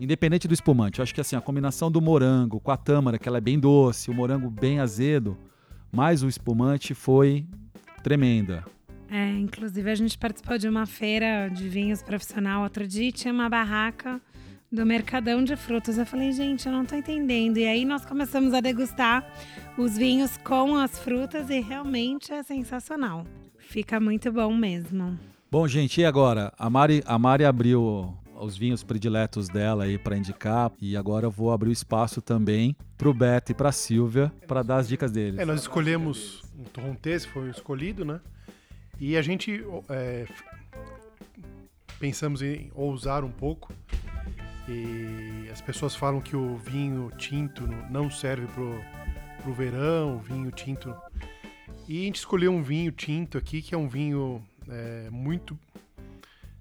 [0.00, 3.28] Independente do espumante, eu acho que assim, a combinação do morango com a tâmara, que
[3.28, 5.36] ela é bem doce, o morango bem azedo,
[5.90, 7.46] mais o espumante foi
[8.02, 8.64] tremenda.
[9.10, 13.32] É, inclusive a gente participou de uma feira de vinhos profissional outro dia e tinha
[13.32, 14.20] uma barraca
[14.70, 15.96] do Mercadão de Frutas.
[15.96, 17.58] Eu falei, gente, eu não tô entendendo.
[17.58, 19.24] E aí nós começamos a degustar
[19.78, 23.24] os vinhos com as frutas e realmente é sensacional.
[23.58, 25.18] Fica muito bom mesmo.
[25.50, 26.52] Bom, gente, e agora?
[26.58, 31.30] A Mari, a Mari abriu os vinhos prediletos dela aí para indicar e agora eu
[31.30, 35.38] vou abrir o espaço também pro Beto e pra Silvia para dar as dicas deles.
[35.38, 38.20] É, nós escolhemos um Torrontés, foi o escolhido, né?
[38.98, 40.26] E a gente é,
[41.98, 43.72] pensamos em ousar um pouco.
[44.68, 48.80] E as pessoas falam que o vinho tinto não serve pro,
[49.42, 50.94] pro verão, o vinho tinto.
[51.86, 55.58] E a gente escolheu um vinho tinto aqui, que é um vinho é, muito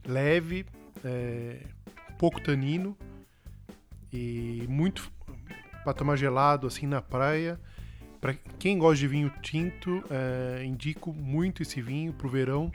[0.06, 0.66] leve,
[1.04, 1.62] é,
[2.18, 2.96] pouco tanino
[4.14, 5.12] e muito
[5.84, 7.60] para tomar gelado assim na praia.
[8.26, 12.72] Para quem gosta de vinho tinto, é, indico muito esse vinho pro verão,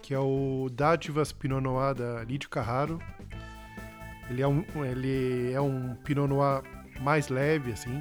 [0.00, 3.00] que é o Dádivas Pinot Noir da Lídio Carraro.
[4.30, 6.62] Ele é um, ele é um Pinot Noir
[7.00, 8.00] mais leve, assim.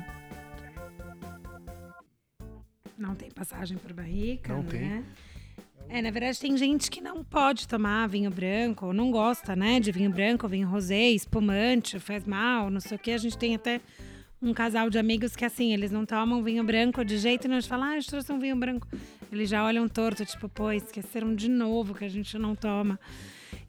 [2.96, 4.70] Não tem passagem por barrica, Não né?
[4.70, 5.98] tem.
[5.98, 9.80] É, na verdade tem gente que não pode tomar vinho branco, ou não gosta, né,
[9.80, 13.10] de vinho branco, vinho rosé, espumante, faz mal, não sei o que.
[13.10, 13.82] A gente tem até
[14.42, 17.58] um casal de amigos que, assim, eles não tomam vinho branco de jeito nenhum.
[17.58, 18.88] A gente fala, ah, gente trouxe um vinho branco.
[19.32, 23.00] Eles já olham torto, tipo, pô, esqueceram de novo que a gente não toma.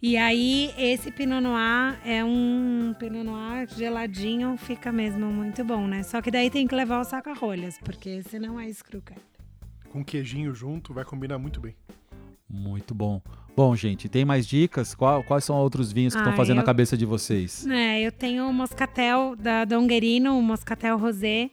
[0.03, 6.03] E aí, esse Pinot Noir é um Pinot Noir geladinho, fica mesmo muito bom, né?
[6.03, 9.15] Só que daí tem que levar o saca-rolhas, porque senão é escruca.
[9.91, 11.75] Com queijinho junto, vai combinar muito bem.
[12.51, 13.21] Muito bom.
[13.57, 14.95] Bom, gente, tem mais dicas?
[14.95, 17.67] Qual- quais são outros vinhos que estão Ah, fazendo eu- a cabeça de vocês?
[17.67, 21.51] É, eu tenho o moscatel da Donguerino, o moscatel rosé.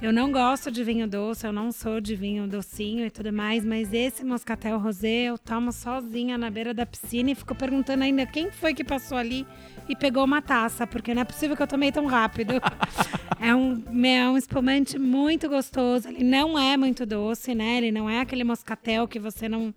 [0.00, 3.64] Eu não gosto de vinho doce, eu não sou de vinho docinho e tudo mais,
[3.64, 8.24] mas esse moscatel rosé eu tomo sozinha na beira da piscina e fico perguntando ainda
[8.24, 9.44] quem foi que passou ali
[9.88, 12.52] e pegou uma taça, porque não é possível que eu tomei tão rápido.
[13.40, 17.78] é, um, é um espumante muito gostoso, ele não é muito doce, né?
[17.78, 19.74] Ele não é aquele moscatel que você não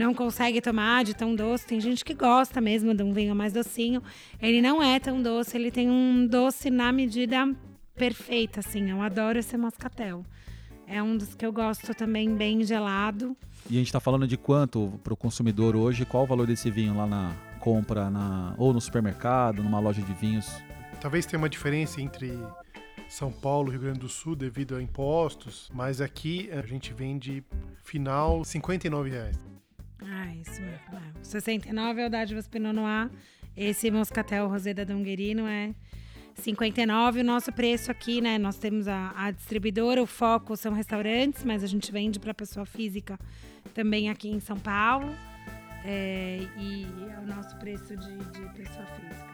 [0.00, 1.66] não consegue tomar de tão doce.
[1.66, 4.02] Tem gente que gosta mesmo de um vinho mais docinho.
[4.40, 7.54] Ele não é tão doce, ele tem um doce na medida
[7.94, 8.90] perfeita, assim.
[8.90, 10.24] Eu adoro esse moscatel.
[10.86, 13.36] É um dos que eu gosto também bem gelado.
[13.68, 16.06] E a gente tá falando de quanto pro consumidor hoje?
[16.06, 20.14] Qual o valor desse vinho lá na compra, na, ou no supermercado, numa loja de
[20.14, 20.50] vinhos?
[20.98, 22.32] Talvez tenha uma diferença entre
[23.06, 27.44] São Paulo e Rio Grande do Sul devido a impostos, mas aqui a gente vende
[27.84, 29.59] final 59 reais.
[30.02, 30.78] Ah, isso mesmo.
[30.92, 31.22] É.
[31.22, 33.10] 69 é o Dádivas Pinot Noir.
[33.56, 35.74] Esse moscatel rosé da Donguerino é
[36.34, 37.20] 59.
[37.20, 38.38] O nosso preço aqui, né?
[38.38, 42.64] Nós temos a, a distribuidora, o foco são restaurantes, mas a gente vende para pessoa
[42.64, 43.18] física
[43.74, 45.14] também aqui em São Paulo.
[45.84, 49.30] É, e é o nosso preço de, de pessoa física.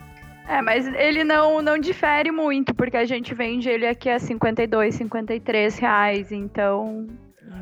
[0.48, 4.94] É, mas ele não, não difere muito, porque a gente vende ele aqui a 52,
[4.94, 7.08] 53 reais, então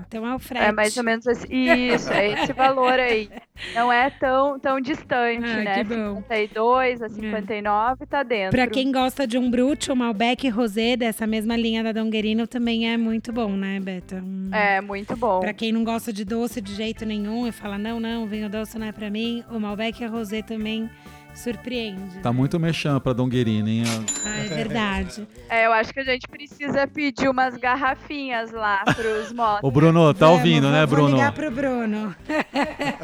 [0.07, 0.65] Então é o frete.
[0.67, 3.29] é mais ou menos esse, isso, é esse valor aí.
[3.75, 5.75] Não é tão, tão distante, Ah, né?
[5.77, 6.17] que bom.
[6.17, 8.51] 52 a 59 tá dentro.
[8.51, 12.91] Pra quem gosta de um brute, o Malbec Rosé, dessa mesma linha da Donguerino, também
[12.93, 14.17] é muito bom, né, Beta?
[14.17, 14.51] Um...
[14.53, 15.41] É, muito bom.
[15.41, 18.79] Pra quem não gosta de doce de jeito nenhum e fala, não, não, vinho doce
[18.79, 20.91] não é pra mim, o Malbec Rosé também
[21.35, 22.19] surpreende.
[22.23, 22.37] Tá né?
[22.39, 23.83] muito mexão pra Donguerina, hein?
[24.25, 25.27] Ah, é verdade.
[25.49, 29.63] É, eu acho que a gente precisa pedir umas garrafinhas lá pros motos.
[29.63, 31.17] Ô, Bruno, tá Vamos, ouvindo, né, vou- Vou Bruno?
[31.17, 32.15] ligar pro Bruno.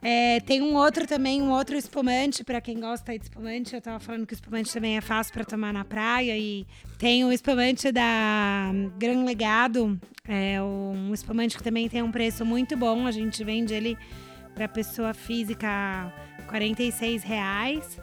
[0.00, 3.74] É, tem um outro também, um outro espumante, pra quem gosta de espumante.
[3.74, 6.38] Eu tava falando que o espumante também é fácil pra tomar na praia.
[6.38, 6.64] E
[6.98, 12.76] tem o espumante da Gran Legado, é um espumante que também tem um preço muito
[12.76, 13.08] bom.
[13.08, 13.98] A gente vende ele
[14.54, 16.12] pra pessoa física
[16.48, 17.98] 46 reais.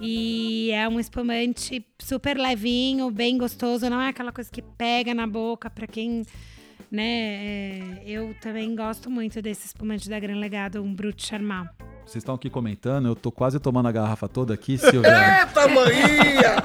[0.00, 3.90] E é um espumante super levinho, bem gostoso.
[3.90, 6.24] Não é aquela coisa que pega na boca pra quem
[6.90, 7.02] né?
[7.04, 11.68] é, eu também gosto muito desse espumante da Gran Legado, um Brut Charmat.
[12.06, 15.10] Vocês estão aqui comentando, eu tô quase tomando a garrafa toda aqui, Silvia.
[15.44, 16.64] Eita, maninha!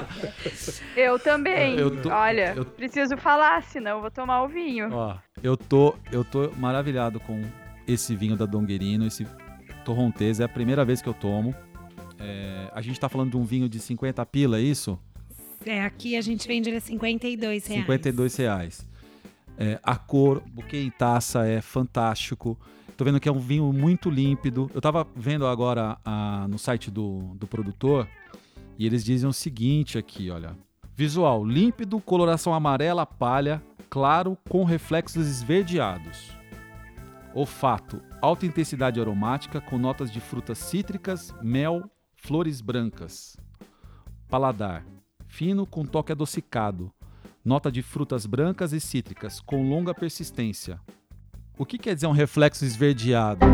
[0.96, 1.76] Eu também.
[1.76, 4.88] Eu tô- Olha, eu- preciso falar, senão eu vou tomar o vinho.
[4.90, 7.42] Ó, eu tô, eu tô maravilhado com
[7.86, 9.26] esse vinho da Donguerino, esse
[9.84, 11.54] Torrontés, é a primeira vez que eu tomo.
[12.18, 14.98] É, a gente tá falando de um vinho de 50 pila, é isso?
[15.64, 17.82] É, aqui a gente vende ele a 52 reais.
[17.82, 18.86] 52 reais.
[19.56, 22.58] É, a cor, o buquê em taça é fantástico.
[22.96, 24.70] Tô vendo que é um vinho muito límpido.
[24.74, 28.08] Eu tava vendo agora a- no site do, do produtor
[28.78, 30.56] e eles dizem o seguinte aqui, olha.
[30.96, 36.30] Visual, límpido, coloração amarela, palha, claro, com reflexos esverdeados.
[37.34, 43.36] Olfato, alta intensidade aromática, com notas de frutas cítricas, mel, flores brancas.
[44.28, 44.84] Paladar,
[45.26, 46.92] fino, com toque adocicado.
[47.44, 50.80] Nota de frutas brancas e cítricas, com longa persistência.
[51.58, 53.44] O que quer dizer um reflexo esverdeado?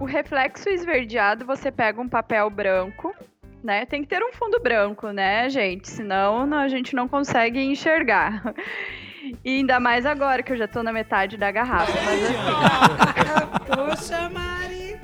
[0.00, 3.14] O reflexo esverdeado, você pega um papel branco,
[3.62, 3.86] né?
[3.86, 5.88] Tem que ter um fundo branco, né, gente?
[5.88, 8.42] Senão não- a gente não consegue enxergar.
[9.44, 11.92] E ainda mais agora que eu já tô na metade da garrafa.
[12.04, 15.00] Mas assim, Poxa, Mari!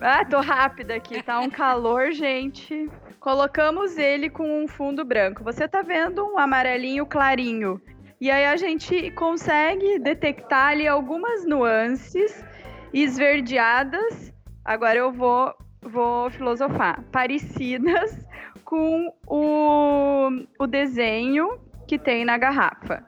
[0.00, 2.90] ah, tô rápida aqui, tá um calor, gente.
[3.20, 5.42] Colocamos ele com um fundo branco.
[5.42, 7.80] Você tá vendo um amarelinho clarinho.
[8.20, 12.44] E aí a gente consegue detectar ali algumas nuances
[12.92, 14.32] esverdeadas.
[14.64, 17.02] Agora eu vou, vou filosofar.
[17.10, 18.24] Parecidas
[18.64, 23.04] com o, o desenho que tem na garrafa.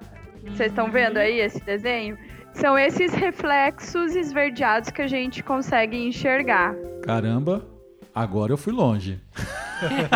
[0.48, 2.16] Vocês estão vendo aí esse desenho?
[2.52, 6.74] São esses reflexos esverdeados que a gente consegue enxergar.
[7.02, 7.66] Caramba,
[8.14, 9.20] agora eu fui longe.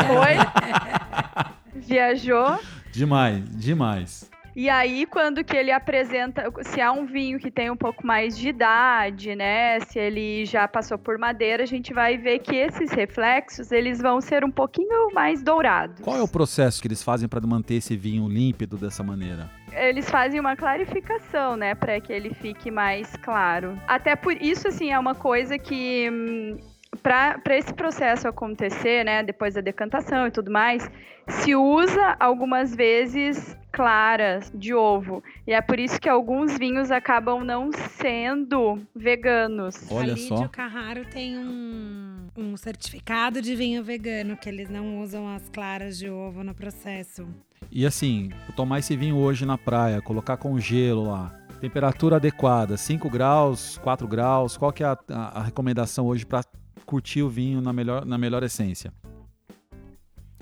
[0.06, 1.80] Foi?
[1.80, 2.58] Viajou?
[2.90, 4.30] Demais, demais.
[4.56, 8.36] E aí, quando que ele apresenta, se há um vinho que tem um pouco mais
[8.36, 9.78] de idade, né?
[9.80, 14.20] Se ele já passou por madeira, a gente vai ver que esses reflexos, eles vão
[14.20, 16.00] ser um pouquinho mais dourados.
[16.00, 19.48] Qual é o processo que eles fazem para manter esse vinho límpido dessa maneira?
[19.72, 23.78] Eles fazem uma clarificação, né, para que ele fique mais claro.
[23.86, 26.58] Até por isso, assim, é uma coisa que hum,
[27.02, 30.90] para esse processo acontecer, né, depois da decantação e tudo mais,
[31.28, 35.22] se usa algumas vezes claras de ovo.
[35.46, 39.90] E é por isso que alguns vinhos acabam não sendo veganos.
[39.90, 40.34] Olha a só.
[40.34, 45.98] Lídio Carraro tem um, um certificado de vinho vegano, que eles não usam as claras
[45.98, 47.28] de ovo no processo.
[47.68, 51.36] E assim, tomar esse vinho hoje na praia, colocar com gelo lá.
[51.60, 54.56] Temperatura adequada, 5 graus, 4 graus.
[54.56, 56.42] Qual que é a, a- recomendação hoje para
[56.86, 58.92] curtir o vinho na melhor, na melhor essência?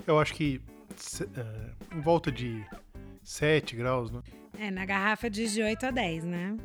[0.07, 0.61] Eu acho que
[0.95, 2.63] se- eh, em volta de
[3.21, 4.21] 7 graus, né?
[4.57, 6.55] É, na garrafa diz de 8 a 10, né?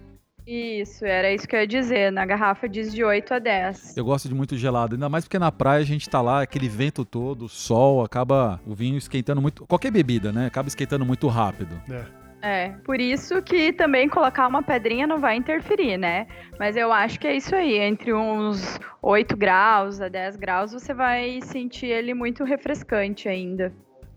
[0.46, 2.12] Isso, era isso que eu ia dizer.
[2.12, 3.96] Na garrafa diz de 8 a 10.
[3.96, 6.68] Eu gosto de muito gelado, ainda mais porque na praia a gente tá lá, aquele
[6.68, 9.66] vento todo, sol, acaba o vinho esquentando muito.
[9.66, 10.46] Qualquer bebida, né?
[10.46, 11.80] Acaba esquentando muito rápido.
[11.90, 12.24] É.
[12.46, 16.26] É, por isso que também colocar uma pedrinha não vai interferir, né?
[16.59, 20.92] Mas eu acho que é isso aí, entre uns 8 graus a 10 graus, você
[20.92, 23.72] vai sentir ele muito refrescante ainda.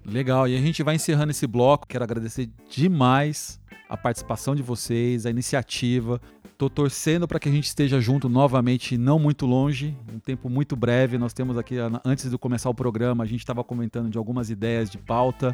[0.07, 1.85] Legal, e a gente vai encerrando esse bloco.
[1.85, 6.21] Quero agradecer demais a participação de vocês, a iniciativa.
[6.57, 10.77] Tô torcendo para que a gente esteja junto novamente, não muito longe, um tempo muito
[10.77, 11.17] breve.
[11.17, 14.89] Nós temos aqui, antes de começar o programa, a gente estava comentando de algumas ideias
[14.89, 15.53] de pauta.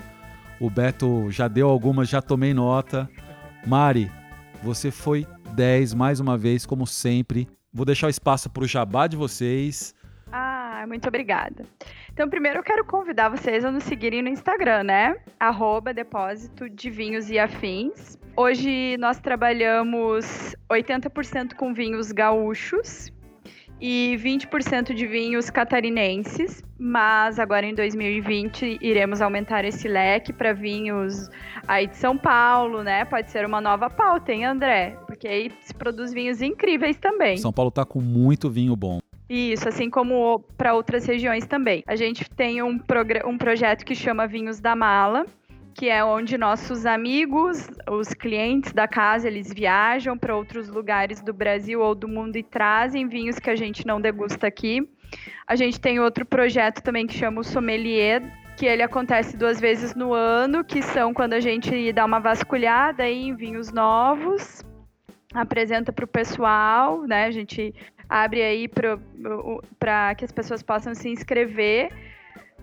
[0.59, 3.09] O Beto já deu algumas, já tomei nota.
[3.65, 4.09] Mari,
[4.61, 7.49] você foi 10 mais uma vez, como sempre.
[7.73, 9.95] Vou deixar o espaço para o jabá de vocês.
[10.31, 11.65] Ah, muito obrigada.
[12.13, 15.15] Então, primeiro eu quero convidar vocês a nos seguirem no Instagram, né?
[15.39, 18.19] Arroba Depósito de Vinhos e Afins.
[18.37, 23.11] Hoje nós trabalhamos 80% com vinhos gaúchos
[23.81, 31.31] e 20% de vinhos catarinenses, mas agora em 2020 iremos aumentar esse leque para vinhos
[31.67, 33.05] aí de São Paulo, né?
[33.05, 34.95] Pode ser uma nova pauta, hein, André?
[35.07, 37.37] Porque aí se produz vinhos incríveis também.
[37.37, 39.02] São Paulo tá com muito vinho bom.
[39.29, 41.83] Isso, assim como para outras regiões também.
[41.87, 42.79] A gente tem um,
[43.25, 45.25] um projeto que chama Vinhos da Mala,
[45.73, 51.33] que é onde nossos amigos, os clientes da casa, eles viajam para outros lugares do
[51.33, 54.87] Brasil ou do mundo e trazem vinhos que a gente não degusta aqui.
[55.47, 58.21] A gente tem outro projeto também que chama o Sommelier,
[58.55, 63.07] que ele acontece duas vezes no ano, que são quando a gente dá uma vasculhada
[63.09, 64.63] em vinhos novos,
[65.33, 67.25] apresenta para o pessoal, né?
[67.25, 67.73] A gente
[68.13, 71.91] abre aí para que as pessoas possam se inscrever.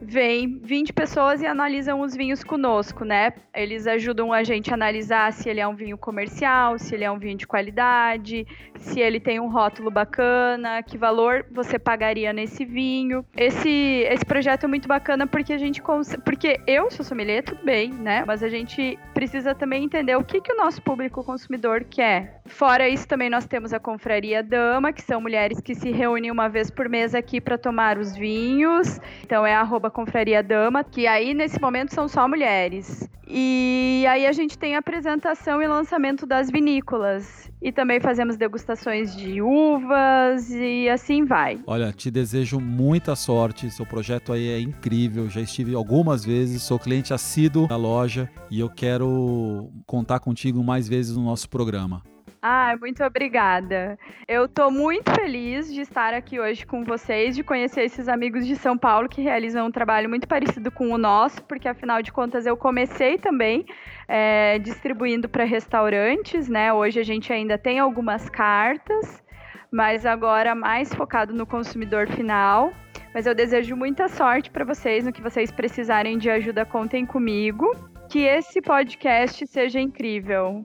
[0.00, 3.32] Vem 20 pessoas e analisam os vinhos conosco, né?
[3.54, 7.10] Eles ajudam a gente a analisar se ele é um vinho comercial, se ele é
[7.10, 8.46] um vinho de qualidade,
[8.76, 13.24] se ele tem um rótulo bacana, que valor você pagaria nesse vinho.
[13.36, 15.82] Esse, esse projeto é muito bacana porque a gente
[16.24, 18.24] porque eu sou sommelier, tudo bem, né?
[18.26, 22.40] Mas a gente precisa também entender o que, que o nosso público consumidor quer.
[22.46, 26.48] Fora isso, também nós temos a Confraria Dama, que são mulheres que se reúnem uma
[26.48, 28.98] vez por mês aqui para tomar os vinhos.
[29.24, 33.08] Então é arroba Confraria Dama, que aí nesse momento são só mulheres.
[33.26, 37.48] E aí a gente tem a apresentação e lançamento das vinícolas.
[37.62, 41.60] E também fazemos degustações de uvas e assim vai.
[41.66, 43.70] Olha, te desejo muita sorte.
[43.70, 45.28] Seu projeto aí é incrível.
[45.28, 50.88] Já estive algumas vezes, sou cliente assíduo da loja e eu quero contar contigo mais
[50.88, 52.02] vezes no nosso programa.
[52.42, 53.98] Ah, muito obrigada.
[54.26, 58.56] Eu estou muito feliz de estar aqui hoje com vocês, de conhecer esses amigos de
[58.56, 62.46] São Paulo que realizam um trabalho muito parecido com o nosso, porque afinal de contas
[62.46, 63.66] eu comecei também
[64.08, 66.72] é, distribuindo para restaurantes, né?
[66.72, 69.22] Hoje a gente ainda tem algumas cartas,
[69.70, 72.72] mas agora mais focado no consumidor final.
[73.12, 77.70] Mas eu desejo muita sorte para vocês no que vocês precisarem de ajuda, contem comigo.
[78.08, 80.64] Que esse podcast seja incrível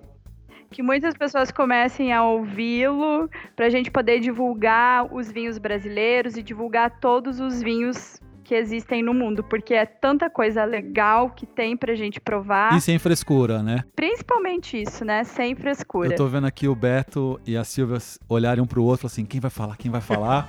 [0.76, 6.44] que muitas pessoas comecem a ouvi-lo, para a gente poder divulgar os vinhos brasileiros e
[6.44, 11.78] divulgar todos os vinhos que existem no mundo, porque é tanta coisa legal que tem
[11.78, 12.76] pra gente provar.
[12.76, 13.86] E sem frescura, né?
[13.96, 15.24] Principalmente isso, né?
[15.24, 16.10] Sem frescura.
[16.10, 17.98] Eu tô vendo aqui o Beto e a Silvia
[18.28, 20.46] olharem um pro outro assim, quem vai falar, quem vai falar?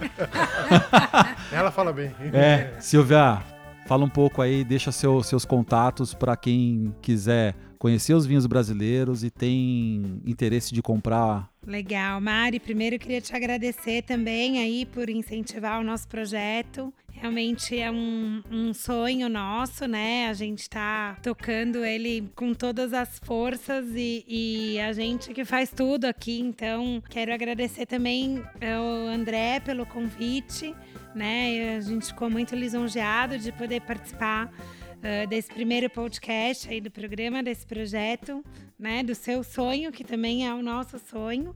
[1.54, 2.10] Ela fala bem.
[2.32, 3.40] É, Silvia,
[3.86, 9.24] fala um pouco aí, deixa seu, seus contatos para quem quiser conhecer os vinhos brasileiros
[9.24, 11.50] e tem interesse de comprar.
[11.66, 12.60] Legal, Mari.
[12.60, 16.92] Primeiro queria te agradecer também aí por incentivar o nosso projeto.
[17.18, 20.28] Realmente é um, um sonho nosso, né?
[20.28, 25.70] A gente tá tocando ele com todas as forças e, e, a gente que faz
[25.70, 26.38] tudo aqui.
[26.38, 30.74] Então, quero agradecer também ao André pelo convite,
[31.14, 31.76] né?
[31.76, 34.52] A gente ficou muito lisonjeado de poder participar
[34.98, 38.44] uh, desse primeiro podcast aí do programa, desse projeto,
[38.78, 39.02] né?
[39.02, 41.54] Do seu sonho, que também é o nosso sonho,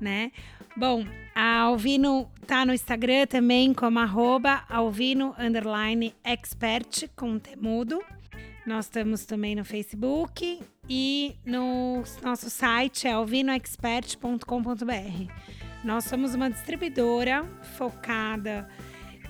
[0.00, 0.32] né?
[0.76, 1.04] Bom,
[1.34, 8.00] a Alvino tá no Instagram também como arroba alvino underline expert com temudo.
[8.66, 15.32] Nós estamos também no Facebook e no nosso site é alvinoexpert.com.br.
[15.82, 17.44] Nós somos uma distribuidora
[17.76, 18.68] focada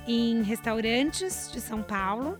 [0.06, 2.38] em restaurantes de São Paulo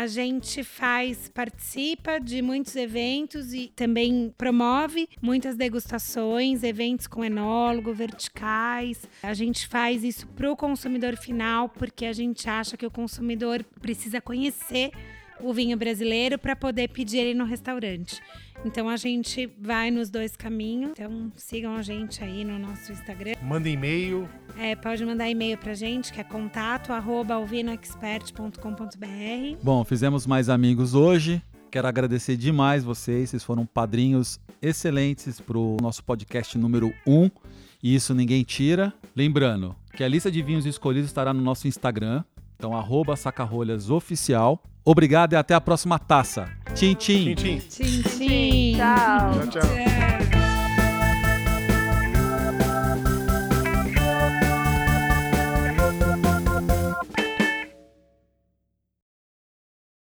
[0.00, 7.92] a gente faz, participa de muitos eventos e também promove muitas degustações, eventos com enólogo,
[7.92, 9.06] verticais.
[9.22, 13.62] A gente faz isso para o consumidor final, porque a gente acha que o consumidor
[13.82, 14.90] precisa conhecer
[15.42, 18.20] o vinho brasileiro para poder pedir ele no restaurante.
[18.64, 20.92] Então a gente vai nos dois caminhos.
[20.92, 23.32] Então sigam a gente aí no nosso Instagram.
[23.42, 24.28] Manda e-mail.
[24.58, 29.58] É, pode mandar e-mail pra gente, que é contato arroba alvinoexpert.com.br.
[29.62, 31.42] Bom, fizemos mais amigos hoje.
[31.70, 37.30] Quero agradecer demais vocês, vocês foram padrinhos excelentes para o nosso podcast número 1.
[37.82, 38.92] E isso ninguém tira.
[39.16, 42.22] Lembrando que a lista de vinhos escolhidos estará no nosso Instagram.
[42.56, 44.62] Então, arroba sacarolhasoficial.
[44.84, 46.48] Obrigado e até a próxima taça.
[46.74, 47.34] Tchim, tchim.
[47.34, 47.58] Tchim, tchim.
[47.58, 48.76] Tchim, tchim.
[48.76, 49.32] Tchau.
[49.32, 49.62] Tchau, tchau.
[49.62, 50.19] Tchau.